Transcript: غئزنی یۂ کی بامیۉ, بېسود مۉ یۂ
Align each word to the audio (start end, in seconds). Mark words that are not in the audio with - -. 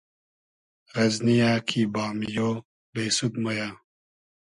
غئزنی 0.93 1.35
یۂ 1.41 1.51
کی 1.67 1.81
بامیۉ, 1.93 2.35
بېسود 2.93 3.33
مۉ 3.43 3.53
یۂ 3.57 3.67